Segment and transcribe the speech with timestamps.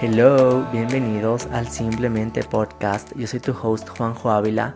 [0.00, 3.12] Hello, bienvenidos al Simplemente Podcast.
[3.14, 4.74] Yo soy tu host Juanjo Ávila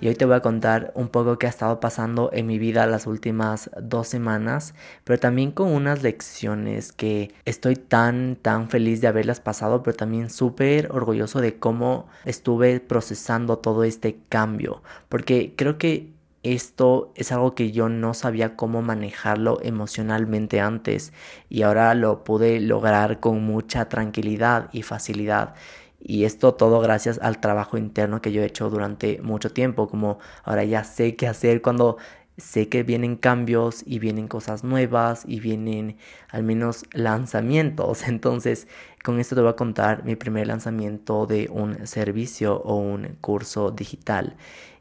[0.00, 2.86] y hoy te voy a contar un poco qué ha estado pasando en mi vida
[2.86, 4.74] las últimas dos semanas,
[5.04, 10.30] pero también con unas lecciones que estoy tan, tan feliz de haberlas pasado, pero también
[10.30, 16.12] súper orgulloso de cómo estuve procesando todo este cambio, porque creo que
[16.44, 21.12] esto es algo que yo no sabía cómo manejarlo emocionalmente antes
[21.48, 25.54] y ahora lo pude lograr con mucha tranquilidad y facilidad.
[26.00, 30.18] Y esto todo gracias al trabajo interno que yo he hecho durante mucho tiempo, como
[30.44, 31.98] ahora ya sé qué hacer cuando
[32.38, 35.96] sé que vienen cambios y vienen cosas nuevas y vienen
[36.30, 38.02] al menos lanzamientos.
[38.08, 38.68] Entonces,
[39.04, 43.70] con esto te voy a contar mi primer lanzamiento de un servicio o un curso
[43.70, 44.36] digital.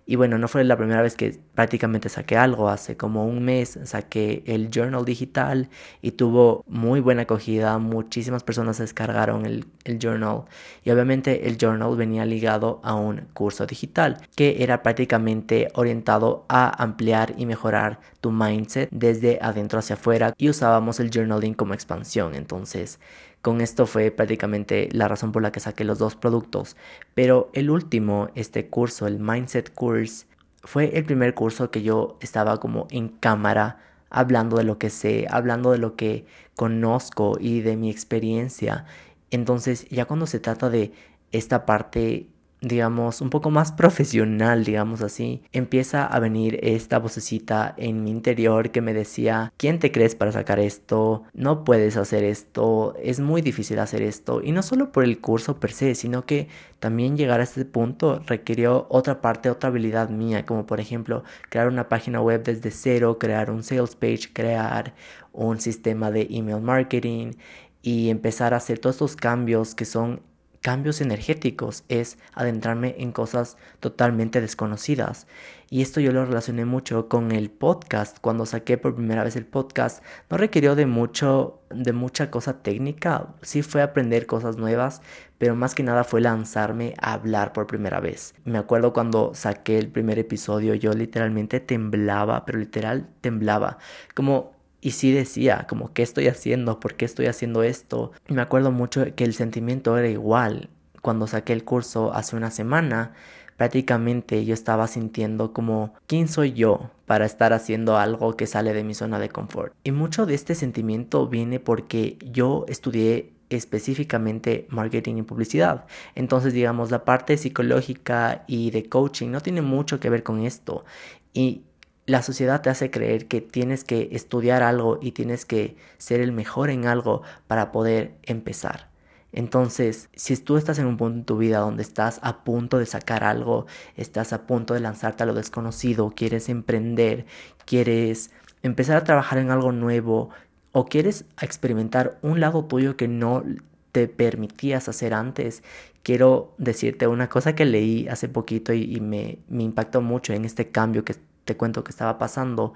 [0.09, 2.69] Y bueno, no fue la primera vez que prácticamente saqué algo.
[2.69, 5.69] Hace como un mes saqué el journal digital
[6.01, 7.77] y tuvo muy buena acogida.
[7.77, 10.45] Muchísimas personas descargaron el, el journal.
[10.85, 16.81] Y obviamente el journal venía ligado a un curso digital que era prácticamente orientado a
[16.81, 20.33] ampliar y mejorar tu mindset desde adentro hacia afuera.
[20.37, 22.33] Y usábamos el journaling como expansión.
[22.33, 22.99] Entonces,
[23.47, 26.75] con esto fue prácticamente la razón por la que saqué los dos productos.
[27.13, 30.25] Pero el último, este curso, el Mindset Course,
[30.65, 35.27] fue el primer curso que yo estaba como en cámara hablando de lo que sé,
[35.29, 36.25] hablando de lo que
[36.57, 38.83] conozco y de mi experiencia.
[39.31, 40.91] Entonces ya cuando se trata de
[41.31, 42.27] esta parte
[42.61, 48.71] digamos, un poco más profesional, digamos así, empieza a venir esta vocecita en mi interior
[48.71, 51.23] que me decía, ¿quién te crees para sacar esto?
[51.33, 54.41] No puedes hacer esto, es muy difícil hacer esto.
[54.43, 56.47] Y no solo por el curso per se, sino que
[56.79, 61.67] también llegar a este punto requirió otra parte, otra habilidad mía, como por ejemplo crear
[61.67, 64.93] una página web desde cero, crear un sales page, crear
[65.31, 67.33] un sistema de email marketing
[67.81, 70.21] y empezar a hacer todos estos cambios que son
[70.67, 75.25] cambios energéticos, es adentrarme en cosas totalmente desconocidas.
[75.69, 78.17] Y esto yo lo relacioné mucho con el podcast.
[78.19, 83.29] Cuando saqué por primera vez el podcast, no requirió de mucho, de mucha cosa técnica.
[83.41, 85.01] Sí fue aprender cosas nuevas,
[85.37, 88.35] pero más que nada fue lanzarme a hablar por primera vez.
[88.43, 93.77] Me acuerdo cuando saqué el primer episodio, yo literalmente temblaba, pero literal temblaba.
[94.13, 94.56] Como
[94.87, 96.79] y sí decía, como, ¿qué estoy haciendo?
[96.79, 98.13] ¿Por qué estoy haciendo esto?
[98.29, 100.69] Y me acuerdo mucho que el sentimiento era igual.
[101.01, 103.11] Cuando saqué el curso hace una semana,
[103.57, 108.85] prácticamente yo estaba sintiendo como, ¿quién soy yo para estar haciendo algo que sale de
[108.85, 109.73] mi zona de confort?
[109.83, 115.85] Y mucho de este sentimiento viene porque yo estudié específicamente marketing y publicidad.
[116.15, 120.85] Entonces, digamos, la parte psicológica y de coaching no tiene mucho que ver con esto.
[121.33, 121.63] Y
[122.07, 126.31] la sociedad te hace creer que tienes que estudiar algo y tienes que ser el
[126.31, 128.87] mejor en algo para poder empezar.
[129.33, 132.85] Entonces, si tú estás en un punto en tu vida donde estás a punto de
[132.85, 133.67] sacar algo,
[133.97, 137.25] estás a punto de lanzarte a lo desconocido, quieres emprender,
[137.65, 138.31] quieres
[138.63, 140.29] empezar a trabajar en algo nuevo
[140.71, 143.43] o quieres experimentar un lado tuyo que no
[143.91, 145.61] te permitías hacer antes,
[146.03, 150.69] quiero decirte una cosa que leí hace poquito y, me, me impactó mucho en este
[150.69, 151.15] cambio que
[151.47, 152.73] te cuento que estaba pasando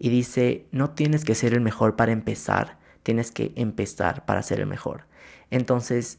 [0.00, 4.58] y dice, no tienes que ser el mejor para empezar, tienes que empezar para ser
[4.58, 5.06] el mejor.
[5.50, 6.18] Entonces,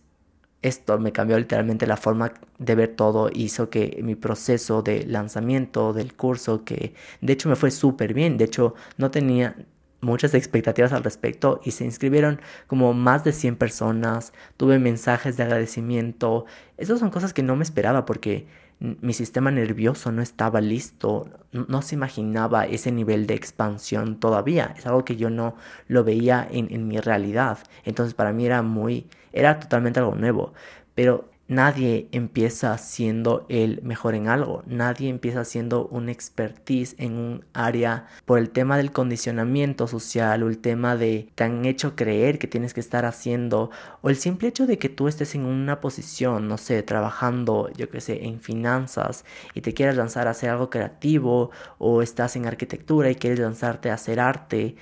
[0.61, 5.93] esto me cambió literalmente la forma de ver todo, hizo que mi proceso de lanzamiento
[5.93, 9.55] del curso, que de hecho me fue súper bien, de hecho no tenía
[10.01, 15.43] muchas expectativas al respecto y se inscribieron como más de 100 personas, tuve mensajes de
[15.43, 16.45] agradecimiento,
[16.77, 18.47] esas son cosas que no me esperaba porque
[18.79, 24.85] mi sistema nervioso no estaba listo, no se imaginaba ese nivel de expansión todavía, es
[24.85, 25.55] algo que yo no
[25.87, 30.53] lo veía en, en mi realidad, entonces para mí era muy, era totalmente algo nuevo,
[30.93, 37.45] pero Nadie empieza siendo el mejor en algo, nadie empieza siendo un expertise en un
[37.53, 42.39] área por el tema del condicionamiento social o el tema de te han hecho creer
[42.39, 43.69] que tienes que estar haciendo
[44.01, 47.91] o el simple hecho de que tú estés en una posición, no sé, trabajando, yo
[47.91, 52.47] que sé, en finanzas y te quieras lanzar a hacer algo creativo o estás en
[52.47, 54.77] arquitectura y quieres lanzarte a hacer arte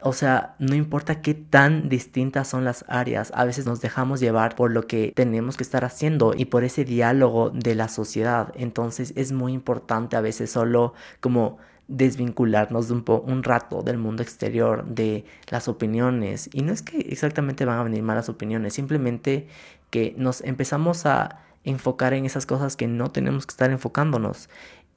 [0.00, 4.54] o sea, no importa qué tan distintas son las áreas, a veces nos dejamos llevar
[4.54, 8.52] por lo que tenemos que estar haciendo y por ese diálogo de la sociedad.
[8.56, 11.58] Entonces es muy importante a veces solo como
[11.88, 16.48] desvincularnos de un, un rato del mundo exterior, de las opiniones.
[16.52, 19.48] Y no es que exactamente van a venir malas opiniones, simplemente
[19.90, 24.48] que nos empezamos a enfocar en esas cosas que no tenemos que estar enfocándonos.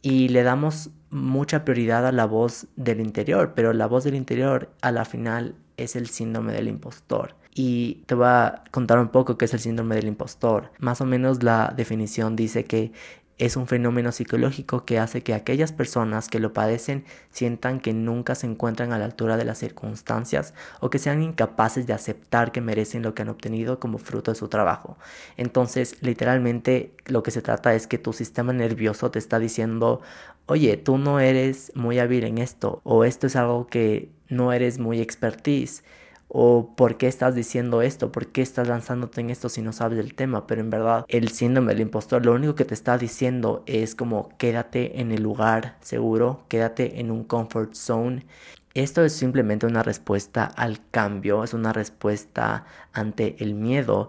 [0.04, 4.70] y le damos mucha prioridad a la voz del interior, pero la voz del interior
[4.82, 7.36] a la final es el síndrome del impostor.
[7.54, 10.72] Y te voy a contar un poco qué es el síndrome del impostor.
[10.80, 12.94] Más o menos la definición dice que
[13.42, 18.36] es un fenómeno psicológico que hace que aquellas personas que lo padecen sientan que nunca
[18.36, 22.62] se encuentran a la altura de las circunstancias o que sean incapaces de aceptar que
[22.62, 24.96] merecen lo que han obtenido como fruto de su trabajo.
[25.38, 30.02] Entonces, literalmente lo que se trata es que tu sistema nervioso te está diciendo,
[30.48, 34.80] oye, tú no eres muy hábil en esto o esto es algo que no eres
[34.80, 35.84] muy expertise
[36.28, 39.98] o por qué estás diciendo esto, por qué estás lanzándote en esto si no sabes
[39.98, 43.64] del tema, pero en verdad el síndrome del impostor lo único que te está diciendo
[43.66, 48.26] es como quédate en el lugar seguro, quédate en un comfort zone.
[48.74, 54.08] Esto es simplemente una respuesta al cambio, es una respuesta ante el miedo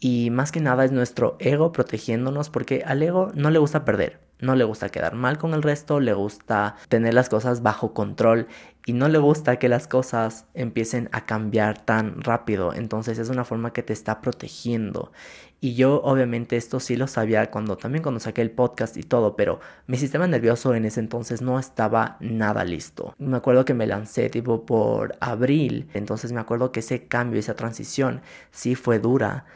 [0.00, 4.27] y más que nada es nuestro ego protegiéndonos porque al ego no le gusta perder.
[4.40, 8.46] No le gusta quedar mal con el resto, le gusta tener las cosas bajo control
[8.86, 12.72] y no le gusta que las cosas empiecen a cambiar tan rápido.
[12.72, 15.12] Entonces es una forma que te está protegiendo.
[15.60, 19.34] Y yo obviamente esto sí lo sabía cuando también cuando saqué el podcast y todo,
[19.34, 19.58] pero
[19.88, 23.14] mi sistema nervioso en ese entonces no estaba nada listo.
[23.18, 27.56] Me acuerdo que me lancé tipo por abril, entonces me acuerdo que ese cambio, esa
[27.56, 28.20] transición
[28.52, 29.46] sí fue dura,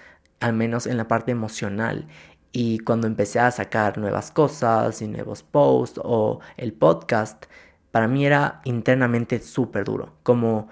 [0.40, 2.08] al menos en la parte emocional.
[2.52, 7.46] Y cuando empecé a sacar nuevas cosas y nuevos posts o el podcast,
[7.90, 10.14] para mí era internamente súper duro.
[10.22, 10.68] Como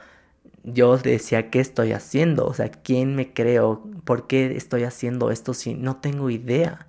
[0.64, 2.46] yo decía, ¿qué estoy haciendo?
[2.46, 3.82] O sea, ¿quién me creo?
[4.04, 6.86] ¿Por qué estoy haciendo esto si no tengo idea?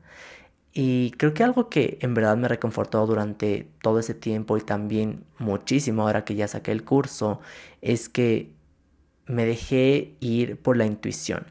[0.74, 5.26] Y creo que algo que en verdad me reconfortó durante todo ese tiempo y también
[5.38, 7.42] muchísimo ahora que ya saqué el curso
[7.82, 8.54] es que
[9.26, 11.46] me dejé ir por la intuición.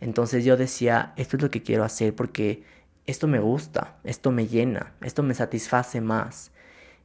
[0.00, 2.62] Entonces yo decía, esto es lo que quiero hacer porque
[3.08, 6.52] esto me gusta, esto me llena, esto me satisface más.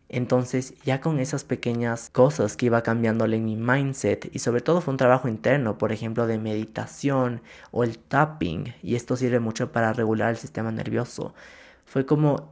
[0.10, 4.82] Entonces ya con esas pequeñas cosas que iba cambiándole en mi mindset y sobre todo
[4.82, 7.42] fue un trabajo interno, por ejemplo de meditación
[7.72, 11.34] o el tapping y esto sirve mucho para regular el sistema nervioso.
[11.86, 12.52] Fue como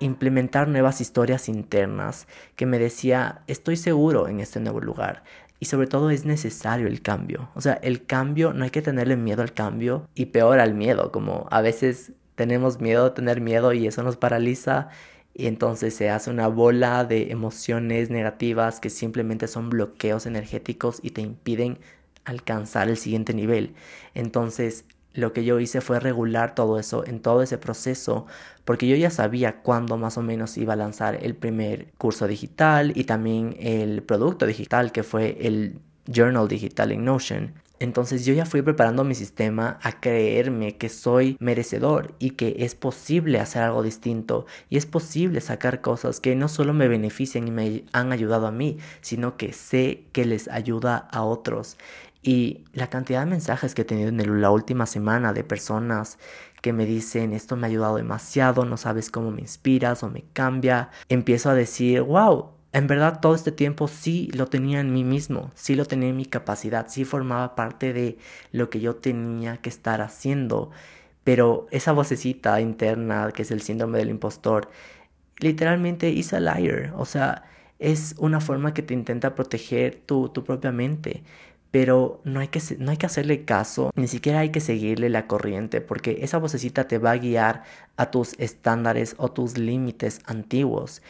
[0.00, 2.26] implementar nuevas historias internas
[2.56, 5.22] que me decía estoy seguro en este nuevo lugar,
[5.60, 7.50] y sobre todo es necesario el cambio.
[7.54, 11.12] O sea, el cambio, no hay que tenerle miedo al cambio y peor al miedo,
[11.12, 14.88] como a veces tenemos miedo a tener miedo y eso nos paraliza
[15.34, 21.10] y entonces se hace una bola de emociones negativas que simplemente son bloqueos energéticos y
[21.10, 21.76] te impiden
[22.24, 23.74] alcanzar el siguiente nivel.
[24.14, 28.24] Entonces lo que yo hice fue regular todo eso en todo ese proceso
[28.64, 32.92] porque yo ya sabía cuándo más o menos iba a lanzar el primer curso digital
[32.94, 37.52] y también el producto digital que fue el journal digital en Notion.
[37.80, 42.74] Entonces yo ya fui preparando mi sistema a creerme que soy merecedor y que es
[42.74, 47.50] posible hacer algo distinto y es posible sacar cosas que no solo me benefician y
[47.50, 51.78] me han ayudado a mí, sino que sé que les ayuda a otros.
[52.22, 56.18] Y la cantidad de mensajes que he tenido en la última semana de personas
[56.60, 60.24] que me dicen esto me ha ayudado demasiado, no sabes cómo me inspiras o me
[60.34, 65.04] cambia, empiezo a decir, wow, en verdad todo este tiempo sí lo tenía en mí
[65.04, 68.18] mismo, sí lo tenía en mi capacidad, sí formaba parte de
[68.52, 70.70] lo que yo tenía que estar haciendo,
[71.24, 74.70] pero esa vocecita interna que es el síndrome del impostor,
[75.38, 77.44] literalmente is a liar, o sea,
[77.80, 81.24] es una forma que te intenta proteger tu, tu propia mente.
[81.70, 85.28] Pero no hay, que, no hay que hacerle caso, ni siquiera hay que seguirle la
[85.28, 87.62] corriente, porque esa vocecita te va a guiar
[87.96, 91.00] a tus estándares o tus límites antiguos.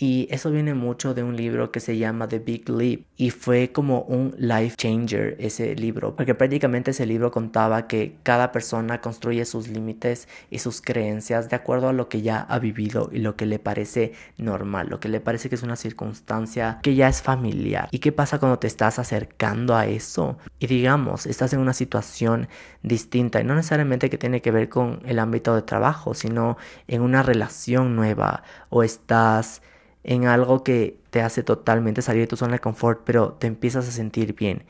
[0.00, 3.72] Y eso viene mucho de un libro que se llama The Big Leap y fue
[3.72, 9.44] como un life changer ese libro, porque prácticamente ese libro contaba que cada persona construye
[9.44, 13.34] sus límites y sus creencias de acuerdo a lo que ya ha vivido y lo
[13.34, 17.20] que le parece normal, lo que le parece que es una circunstancia que ya es
[17.20, 17.88] familiar.
[17.90, 20.38] ¿Y qué pasa cuando te estás acercando a eso?
[20.60, 22.46] Y digamos, estás en una situación
[22.84, 27.02] distinta y no necesariamente que tiene que ver con el ámbito de trabajo, sino en
[27.02, 29.60] una relación nueva o estás
[30.08, 33.86] en algo que te hace totalmente salir de tu zona de confort, pero te empiezas
[33.86, 34.64] a sentir bien.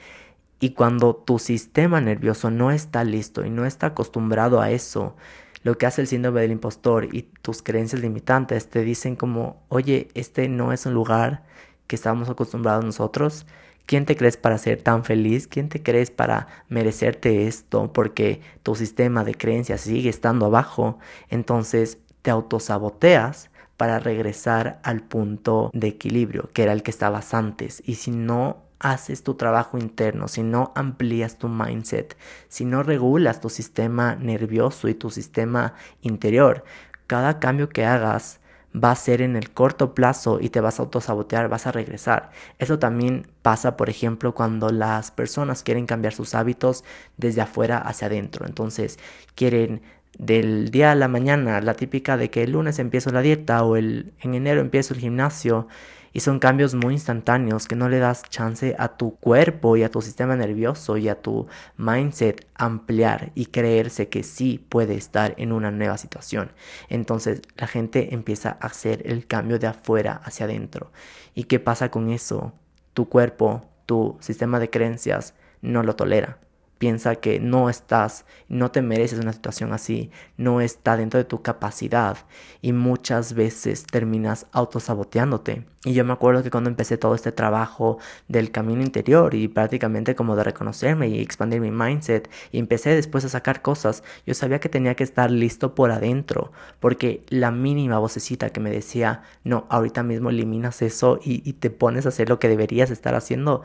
[0.59, 5.14] Y cuando tu sistema nervioso no está listo y no está acostumbrado a eso,
[5.62, 10.09] lo que hace el síndrome del impostor y tus creencias limitantes te dicen como, oye,
[10.14, 11.45] este no es un lugar
[11.87, 13.47] que estamos acostumbrados nosotros.
[13.87, 15.47] ¿Quién te crees para ser tan feliz?
[15.47, 17.92] ¿Quién te crees para merecerte esto?
[17.92, 20.99] Porque tu sistema de creencias sigue estando abajo.
[21.30, 27.82] Entonces te autosaboteas para regresar al punto de equilibrio, que era el que estabas antes.
[27.87, 32.16] Y si no haces tu trabajo interno, si no amplías tu mindset,
[32.49, 36.64] si no regulas tu sistema nervioso y tu sistema interior,
[37.06, 38.40] cada cambio que hagas
[38.75, 42.30] va a ser en el corto plazo y te vas a autosabotear, vas a regresar.
[42.58, 46.85] Eso también pasa, por ejemplo, cuando las personas quieren cambiar sus hábitos
[47.16, 48.47] desde afuera hacia adentro.
[48.47, 48.99] Entonces,
[49.35, 49.82] quieren
[50.18, 53.76] del día a la mañana, la típica de que el lunes empiezo la dieta o
[53.76, 55.68] el, en enero empiezo el gimnasio
[56.12, 59.90] y son cambios muy instantáneos que no le das chance a tu cuerpo y a
[59.90, 61.46] tu sistema nervioso y a tu
[61.76, 66.50] mindset ampliar y creerse que sí puede estar en una nueva situación.
[66.88, 70.90] Entonces la gente empieza a hacer el cambio de afuera hacia adentro.
[71.34, 72.52] ¿Y qué pasa con eso?
[72.94, 76.38] Tu cuerpo, tu sistema de creencias no lo tolera
[76.78, 81.42] piensa que no estás, no te mereces una situación así, no está dentro de tu
[81.42, 82.16] capacidad
[82.62, 85.64] y muchas veces terminas autosaboteándote.
[85.85, 90.16] Y yo me acuerdo que cuando empecé todo este trabajo del camino interior y prácticamente
[90.16, 94.58] como de reconocerme y expandir mi mindset y empecé después a sacar cosas, yo sabía
[94.58, 99.66] que tenía que estar listo por adentro, porque la mínima vocecita que me decía, no,
[99.70, 103.62] ahorita mismo eliminas eso y, te pones a hacer lo que deberías estar haciendo,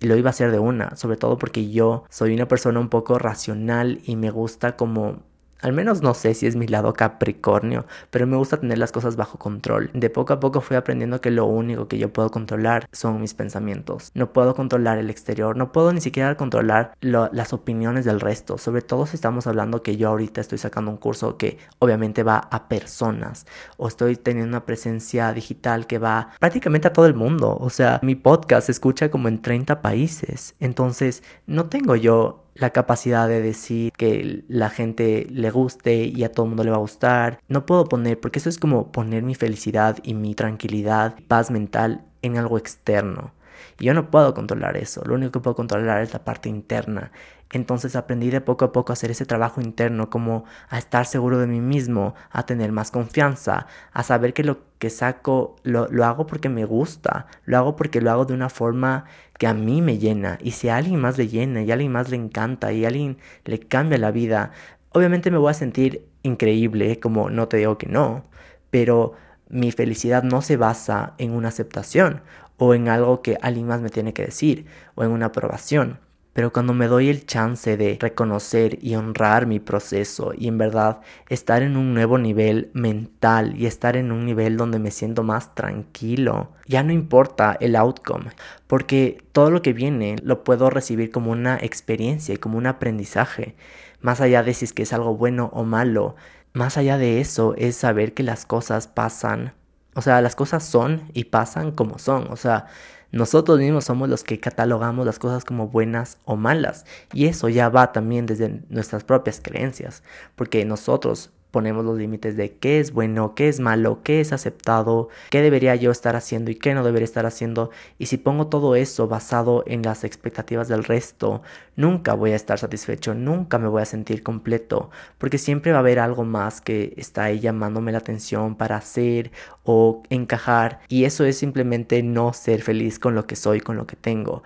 [0.00, 3.18] lo iba a hacer de una, sobre todo porque yo soy una persona un poco
[3.18, 5.22] racional y me gusta como
[5.60, 9.16] al menos no sé si es mi lado capricornio, pero me gusta tener las cosas
[9.16, 9.90] bajo control.
[9.92, 13.34] De poco a poco fui aprendiendo que lo único que yo puedo controlar son mis
[13.34, 14.10] pensamientos.
[14.14, 18.82] No puedo controlar el exterior, no puedo ni siquiera controlar las opiniones del resto, sobre
[18.82, 22.68] todo si estamos hablando que yo ahorita estoy sacando un curso que obviamente va a
[22.68, 23.46] personas
[23.76, 27.56] o estoy teniendo una presencia digital que va prácticamente a todo el mundo.
[27.60, 30.54] O sea, mi podcast se escucha como en 30 países.
[30.60, 36.32] Entonces, no tengo yo la capacidad de decir que la gente le guste y a
[36.32, 37.38] todo el mundo le va a gustar.
[37.48, 42.04] No puedo poner, porque eso es como poner mi felicidad y mi tranquilidad, paz mental
[42.22, 43.32] en algo externo.
[43.78, 47.10] Y yo no puedo controlar eso, lo único que puedo controlar es la parte interna.
[47.50, 51.38] Entonces aprendí de poco a poco a hacer ese trabajo interno, como a estar seguro
[51.38, 56.04] de mí mismo, a tener más confianza, a saber que lo que saco lo, lo
[56.04, 59.06] hago porque me gusta, lo hago porque lo hago de una forma
[59.38, 60.38] que a mí me llena.
[60.42, 62.88] Y si a alguien más le llena y a alguien más le encanta y a
[62.88, 64.52] alguien le cambia la vida,
[64.90, 68.24] obviamente me voy a sentir increíble, como no te digo que no,
[68.70, 69.14] pero
[69.48, 72.20] mi felicidad no se basa en una aceptación
[72.58, 76.00] o en algo que alguien más me tiene que decir o en una aprobación.
[76.38, 81.00] Pero cuando me doy el chance de reconocer y honrar mi proceso y en verdad
[81.28, 85.56] estar en un nuevo nivel mental y estar en un nivel donde me siento más
[85.56, 88.30] tranquilo, ya no importa el outcome,
[88.68, 93.56] porque todo lo que viene lo puedo recibir como una experiencia y como un aprendizaje,
[94.00, 96.14] más allá de si es que es algo bueno o malo.
[96.52, 99.54] Más allá de eso es saber que las cosas pasan
[99.98, 102.30] o sea, las cosas son y pasan como son.
[102.30, 102.66] O sea,
[103.10, 106.86] nosotros mismos somos los que catalogamos las cosas como buenas o malas.
[107.12, 110.04] Y eso ya va también desde nuestras propias creencias.
[110.36, 115.08] Porque nosotros ponemos los límites de qué es bueno, qué es malo, qué es aceptado,
[115.30, 117.70] qué debería yo estar haciendo y qué no debería estar haciendo.
[117.98, 121.42] Y si pongo todo eso basado en las expectativas del resto,
[121.76, 125.80] nunca voy a estar satisfecho, nunca me voy a sentir completo, porque siempre va a
[125.80, 129.30] haber algo más que está ahí llamándome la atención para hacer
[129.64, 130.80] o encajar.
[130.88, 134.42] Y eso es simplemente no ser feliz con lo que soy, con lo que tengo.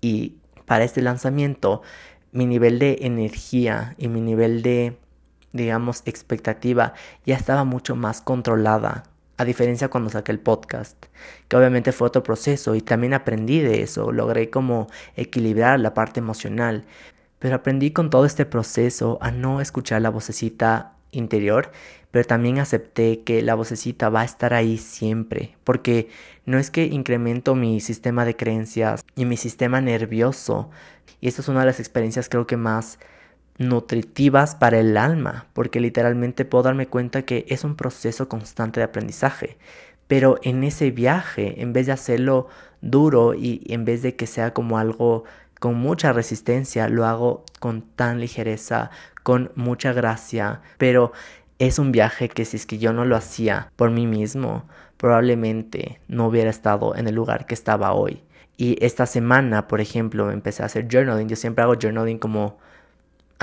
[0.00, 0.34] Y
[0.66, 1.82] para este lanzamiento,
[2.32, 4.96] mi nivel de energía y mi nivel de
[5.52, 6.94] digamos, expectativa
[7.24, 9.04] ya estaba mucho más controlada,
[9.38, 11.06] a diferencia cuando saqué el podcast,
[11.48, 16.20] que obviamente fue otro proceso y también aprendí de eso, logré como equilibrar la parte
[16.20, 16.84] emocional,
[17.38, 21.72] pero aprendí con todo este proceso a no escuchar la vocecita interior,
[22.10, 26.08] pero también acepté que la vocecita va a estar ahí siempre, porque
[26.44, 30.70] no es que incremento mi sistema de creencias y mi sistema nervioso,
[31.20, 32.98] y esta es una de las experiencias creo que más
[33.58, 38.84] nutritivas para el alma, porque literalmente puedo darme cuenta que es un proceso constante de
[38.84, 39.58] aprendizaje.
[40.08, 42.48] Pero en ese viaje, en vez de hacerlo
[42.80, 45.24] duro y en vez de que sea como algo
[45.60, 48.90] con mucha resistencia, lo hago con tan ligereza,
[49.22, 51.12] con mucha gracia, pero
[51.58, 54.66] es un viaje que si es que yo no lo hacía por mí mismo,
[54.96, 58.22] probablemente no hubiera estado en el lugar que estaba hoy.
[58.56, 61.28] Y esta semana, por ejemplo, empecé a hacer journaling.
[61.28, 62.58] Yo siempre hago journaling como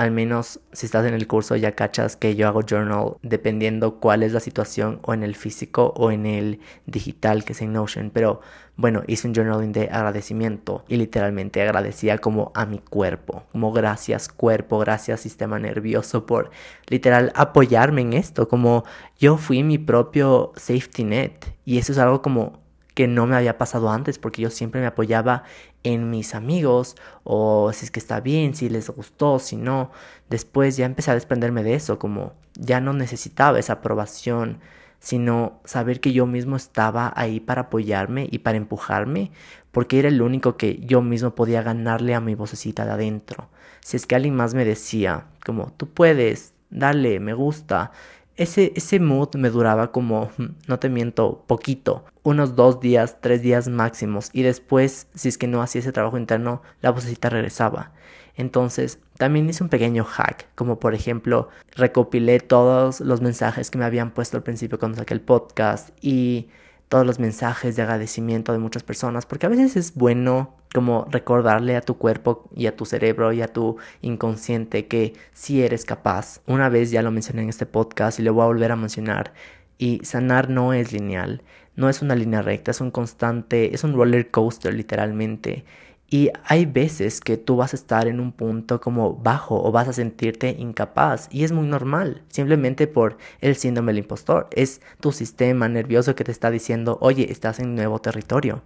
[0.00, 4.22] al menos si estás en el curso ya cachas que yo hago journal dependiendo cuál
[4.22, 8.10] es la situación o en el físico o en el digital que es en Notion.
[8.10, 8.40] Pero
[8.76, 14.30] bueno, hice un journaling de agradecimiento y literalmente agradecía como a mi cuerpo, como gracias
[14.30, 16.50] cuerpo, gracias sistema nervioso por
[16.86, 18.84] literal apoyarme en esto, como
[19.18, 22.59] yo fui mi propio safety net y eso es algo como
[22.94, 25.44] que no me había pasado antes porque yo siempre me apoyaba
[25.82, 29.90] en mis amigos o si es que está bien, si les gustó, si no.
[30.28, 34.60] Después ya empecé a desprenderme de eso, como ya no necesitaba esa aprobación
[35.00, 39.32] sino saber que yo mismo estaba ahí para apoyarme y para empujarme,
[39.72, 43.48] porque era el único que yo mismo podía ganarle a mi vocecita de adentro.
[43.80, 47.92] Si es que alguien más me decía, como, tú puedes, dale, me gusta,
[48.36, 50.30] ese, ese mood me duraba como,
[50.66, 55.46] no te miento, poquito, unos dos días, tres días máximos, y después, si es que
[55.46, 57.92] no hacía ese trabajo interno, la vocecita regresaba.
[58.36, 63.84] Entonces, también hice un pequeño hack, como por ejemplo, recopilé todos los mensajes que me
[63.84, 66.48] habían puesto al principio cuando saqué el podcast y
[66.88, 71.76] todos los mensajes de agradecimiento de muchas personas, porque a veces es bueno como recordarle
[71.76, 76.40] a tu cuerpo y a tu cerebro y a tu inconsciente que sí eres capaz.
[76.46, 79.32] Una vez ya lo mencioné en este podcast y lo voy a volver a mencionar.
[79.78, 81.42] Y sanar no es lineal,
[81.74, 85.64] no es una línea recta, es un constante, es un roller coaster literalmente.
[86.12, 89.86] Y hay veces que tú vas a estar en un punto como bajo o vas
[89.86, 94.48] a sentirte incapaz y es muy normal, simplemente por el síndrome del impostor.
[94.52, 98.62] Es tu sistema nervioso que te está diciendo, oye, estás en nuevo territorio.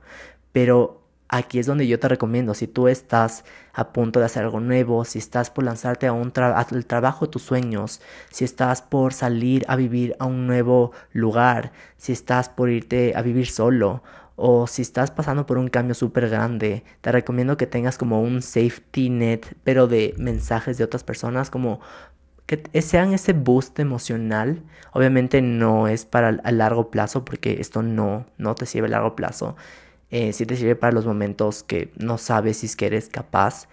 [0.52, 1.03] Pero
[1.36, 5.04] aquí es donde yo te recomiendo, si tú estás a punto de hacer algo nuevo,
[5.04, 8.00] si estás por lanzarte a un al trabajo de tus sueños,
[8.30, 13.22] si estás por salir a vivir a un nuevo lugar, si estás por irte a
[13.22, 14.02] vivir solo
[14.36, 18.42] o si estás pasando por un cambio súper grande, te recomiendo que tengas como un
[18.42, 21.80] safety net, pero de mensajes de otras personas, como
[22.46, 24.62] que sean ese boost emocional.
[24.92, 29.16] Obviamente no es para a largo plazo, porque esto no, no te sirve a largo
[29.16, 29.56] plazo.
[30.16, 33.66] Eh, sí te sirve para los momentos que no sabes si es que eres capaz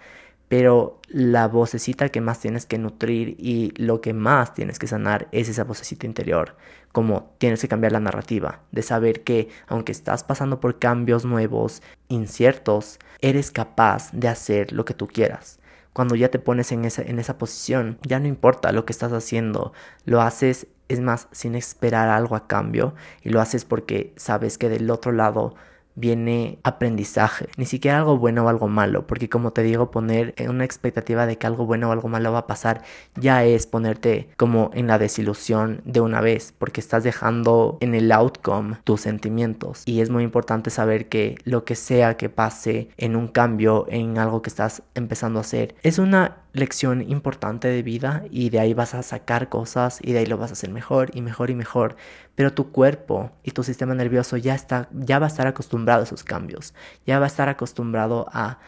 [0.52, 5.26] pero la vocecita que más tienes que nutrir y lo que más tienes que sanar
[5.32, 6.56] es esa vocecita interior,
[6.92, 11.80] como tienes que cambiar la narrativa, de saber que aunque estás pasando por cambios nuevos,
[12.08, 15.58] inciertos, eres capaz de hacer lo que tú quieras.
[15.94, 19.12] Cuando ya te pones en esa, en esa posición, ya no importa lo que estás
[19.14, 19.72] haciendo,
[20.04, 24.68] lo haces, es más, sin esperar algo a cambio, y lo haces porque sabes que
[24.68, 25.54] del otro lado
[25.94, 30.64] viene aprendizaje, ni siquiera algo bueno o algo malo, porque como te digo, poner una
[30.64, 32.82] expectativa de que algo bueno o algo malo va a pasar
[33.16, 38.10] ya es ponerte como en la desilusión de una vez, porque estás dejando en el
[38.12, 39.82] outcome tus sentimientos.
[39.86, 44.18] Y es muy importante saber que lo que sea que pase en un cambio, en
[44.18, 48.74] algo que estás empezando a hacer, es una lección importante de vida y de ahí
[48.74, 51.54] vas a sacar cosas y de ahí lo vas a hacer mejor y mejor y
[51.54, 51.96] mejor.
[52.34, 56.04] Pero tu cuerpo y tu sistema nervioso ya está, ya va a estar acostumbrado a
[56.04, 56.74] esos cambios,
[57.06, 58.58] ya va a estar acostumbrado a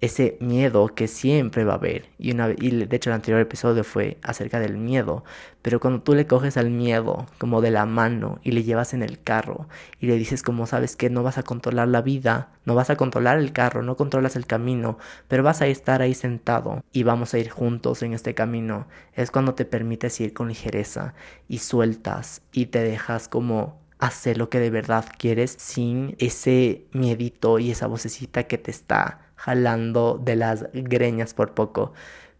[0.00, 2.06] ese miedo que siempre va a haber.
[2.18, 5.24] Y, una, y de hecho el anterior episodio fue acerca del miedo.
[5.62, 9.02] Pero cuando tú le coges al miedo como de la mano y le llevas en
[9.02, 9.66] el carro
[9.98, 12.96] y le dices como sabes que no vas a controlar la vida, no vas a
[12.96, 17.32] controlar el carro, no controlas el camino, pero vas a estar ahí sentado y vamos
[17.32, 21.14] a ir juntos en este camino, es cuando te permites ir con ligereza
[21.48, 27.58] y sueltas y te dejas como hacer lo que de verdad quieres sin ese miedito
[27.58, 31.92] y esa vocecita que te está jalando de las greñas por poco.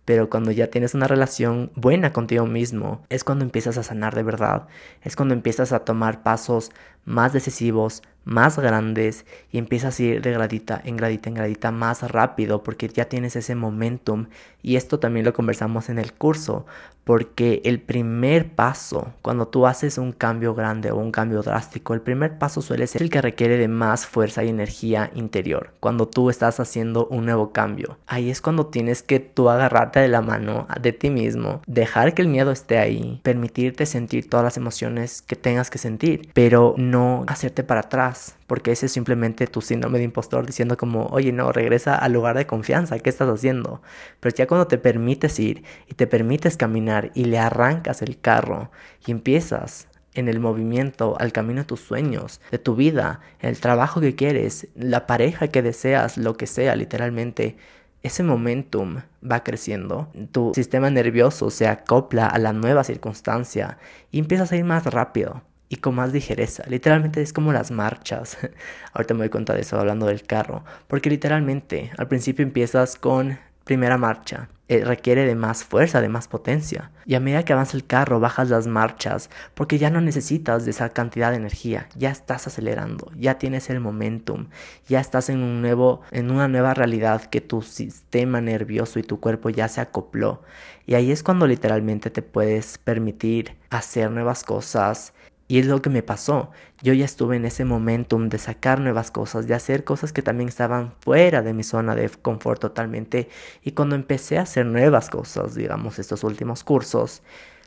[0.06, 4.22] Pero cuando ya tienes una relación buena contigo mismo, es cuando empiezas a sanar de
[4.22, 4.68] verdad,
[5.02, 6.72] es cuando empiezas a tomar pasos
[7.04, 12.02] más decisivos, más grandes y empiezas a ir de gradita en gradita en gradita más
[12.10, 14.26] rápido porque ya tienes ese momentum.
[14.62, 16.64] Y esto también lo conversamos en el curso
[17.04, 22.00] porque el primer paso cuando tú haces un cambio grande o un cambio drástico el
[22.00, 26.30] primer paso suele ser el que requiere de más fuerza y energía interior cuando tú
[26.30, 27.98] estás haciendo un nuevo cambio.
[28.06, 32.22] Ahí es cuando tienes que tú agarrarte de la mano de ti mismo dejar que
[32.22, 36.30] el miedo esté ahí permitirte sentir todas las emociones que tengas que sentir.
[36.32, 36.93] Pero no
[37.26, 41.52] hacerte para atrás, porque ese es simplemente tu síndrome de impostor diciendo como, oye, no,
[41.52, 43.82] regresa al lugar de confianza, ¿qué estás haciendo?
[44.20, 48.70] Pero ya cuando te permites ir y te permites caminar y le arrancas el carro
[49.06, 54.00] y empiezas en el movimiento, al camino de tus sueños, de tu vida, el trabajo
[54.00, 57.56] que quieres, la pareja que deseas, lo que sea, literalmente,
[58.02, 63.78] ese momentum va creciendo, tu sistema nervioso se acopla a la nueva circunstancia
[64.12, 65.42] y empiezas a ir más rápido
[65.74, 66.62] y con más ligereza.
[66.68, 68.38] Literalmente es como las marchas.
[68.92, 70.64] Ahorita me doy cuenta de eso hablando del carro.
[70.86, 74.48] Porque literalmente al principio empiezas con primera marcha.
[74.66, 76.90] Eh, requiere de más fuerza, de más potencia.
[77.04, 80.70] Y a medida que avanza el carro, bajas las marchas, porque ya no necesitas de
[80.70, 84.46] esa cantidad de energía, ya estás acelerando, ya tienes el momentum,
[84.88, 89.20] ya estás en un nuevo, en una nueva realidad que tu sistema nervioso y tu
[89.20, 90.42] cuerpo ya se acopló.
[90.86, 95.12] Y ahí es cuando literalmente te puedes permitir hacer nuevas cosas,
[95.54, 96.50] y es lo que me pasó.
[96.82, 100.48] Yo ya estuve en ese momentum de sacar nuevas cosas, de hacer cosas que también
[100.48, 103.28] estaban fuera de mi zona de confort totalmente.
[103.62, 107.22] Y cuando empecé a hacer nuevas cosas, digamos, estos últimos cursos,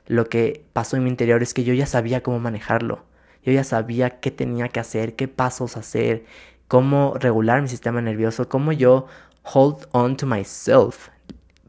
[0.06, 3.06] lo que pasó en mi interior es que yo ya sabía cómo manejarlo.
[3.42, 6.26] yo ya sabía qué tenía que hacer, qué pasos hacer,
[6.68, 9.06] cómo regular mi sistema nervioso, cómo yo
[9.44, 11.08] hold on to myself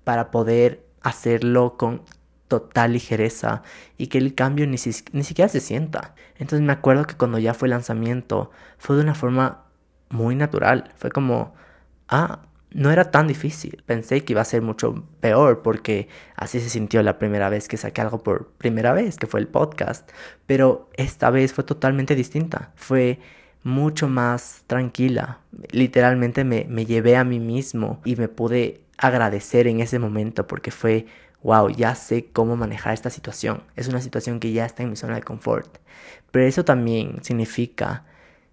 [0.02, 2.02] para poder hacerlo con
[2.48, 3.62] total ligereza
[3.96, 4.76] y que el cambio ni,
[5.12, 6.14] ni siquiera se sienta.
[6.38, 9.64] Entonces me acuerdo que cuando ya fue el lanzamiento fue de una forma
[10.10, 10.92] muy natural.
[10.96, 11.54] Fue como,
[12.08, 13.82] ah, no era tan difícil.
[13.86, 17.76] Pensé que iba a ser mucho peor porque así se sintió la primera vez que
[17.76, 20.10] saqué algo por primera vez, que fue el podcast.
[20.46, 22.72] Pero esta vez fue totalmente distinta.
[22.76, 23.18] Fue
[23.62, 25.40] mucho más tranquila.
[25.70, 30.70] Literalmente me, me llevé a mí mismo y me pude agradecer en ese momento porque
[30.70, 31.06] fue,
[31.42, 33.62] wow, ya sé cómo manejar esta situación.
[33.76, 35.78] Es una situación que ya está en mi zona de confort.
[36.30, 38.04] Pero eso también significa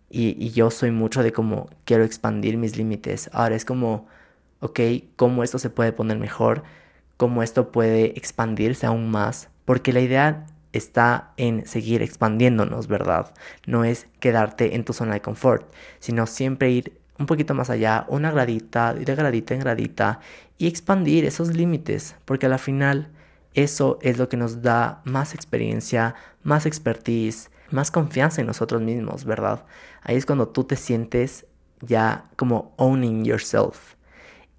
[0.10, 3.30] y, yo soy mucho de como quiero expandir mis límites.
[3.34, 4.08] Ahora es como,
[4.60, 4.80] ok,
[5.16, 6.64] ¿cómo esto se puede poner mejor?
[7.18, 9.50] ¿Cómo esto puede expandirse aún más?
[9.66, 13.34] Porque la idea está en seguir expandiéndonos, ¿verdad?
[13.66, 15.70] No es quedarte en tu zona de confort,
[16.00, 20.20] sino siempre ir un poquito más allá, una gradita, ir de gradita en gradita
[20.58, 23.12] y expandir esos límites, porque al final
[23.54, 29.26] eso es lo que nos da más experiencia, más expertise, más confianza en nosotros mismos,
[29.26, 29.66] ¿verdad?
[30.02, 31.46] Ahí es cuando tú te sientes
[31.82, 33.96] ya como owning yourself.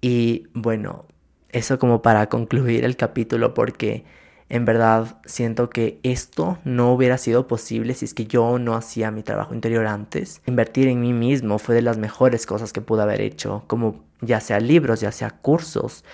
[0.01, 1.05] Y bueno,
[1.49, 4.05] eso como para concluir el capítulo porque
[4.49, 9.11] en verdad siento que esto no hubiera sido posible si es que yo no hacía
[9.11, 10.41] mi trabajo interior antes.
[10.45, 14.39] Invertir en mí mismo fue de las mejores cosas que pude haber hecho, como ya
[14.39, 16.05] sea libros, ya sea cursos,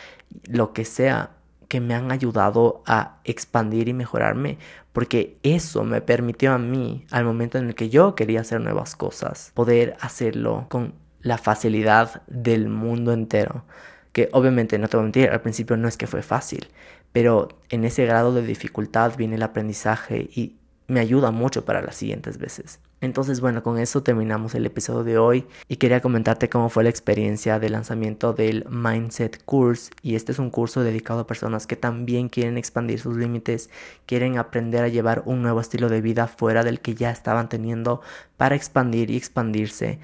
[0.45, 1.31] lo que sea
[1.67, 4.57] que me han ayudado a expandir y mejorarme,
[4.91, 8.95] porque eso me permitió a mí, al momento en el que yo quería hacer nuevas
[8.95, 13.63] cosas, poder hacerlo con la facilidad del mundo entero.
[14.11, 16.67] Que obviamente no te voy a mentir, al principio no es que fue fácil,
[17.13, 21.95] pero en ese grado de dificultad viene el aprendizaje y me ayuda mucho para las
[21.95, 22.79] siguientes veces.
[23.03, 26.89] Entonces, bueno, con eso terminamos el episodio de hoy y quería comentarte cómo fue la
[26.89, 29.91] experiencia de lanzamiento del Mindset Course.
[30.01, 33.69] Y este es un curso dedicado a personas que también quieren expandir sus límites,
[34.05, 37.99] quieren aprender a llevar un nuevo estilo de vida fuera del que ya estaban teniendo
[38.37, 39.99] para expandir y expandirse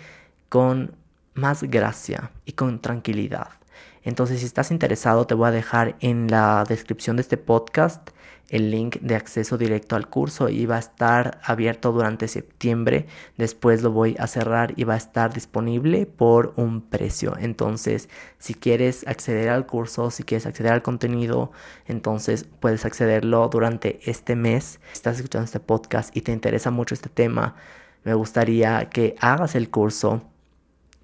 [0.49, 0.91] con
[1.35, 3.58] más gracia y con tranquilidad.
[4.03, 8.09] Entonces, si estás interesado, te voy a dejar en la descripción de este podcast
[8.49, 13.05] el link de acceso directo al curso y va a estar abierto durante septiembre.
[13.37, 17.35] Después lo voy a cerrar y va a estar disponible por un precio.
[17.39, 21.51] Entonces, si quieres acceder al curso, si quieres acceder al contenido,
[21.85, 24.79] entonces puedes accederlo durante este mes.
[24.87, 27.55] Si estás escuchando este podcast y te interesa mucho este tema,
[28.03, 30.23] me gustaría que hagas el curso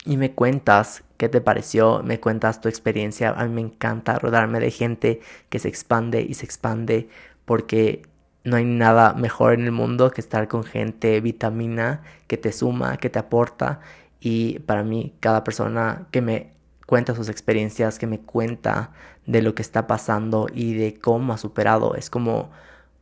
[0.06, 3.32] y me cuentas qué te pareció, me cuentas tu experiencia.
[3.32, 7.10] A mí me encanta rodarme de gente que se expande y se expande
[7.46, 8.04] porque
[8.44, 12.98] no hay nada mejor en el mundo que estar con gente vitamina que te suma,
[12.98, 13.80] que te aporta
[14.20, 16.52] y para mí cada persona que me
[16.86, 18.92] cuenta sus experiencias, que me cuenta
[19.26, 22.52] de lo que está pasando y de cómo ha superado, es como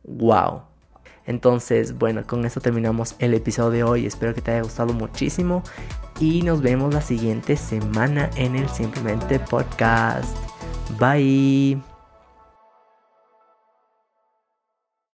[0.04, 0.62] wow.
[1.26, 4.06] Entonces, bueno, con eso terminamos el episodio de hoy.
[4.06, 5.62] Espero que te haya gustado muchísimo
[6.20, 10.36] y nos vemos la siguiente semana en el Simplemente Podcast.
[10.98, 11.93] Bye.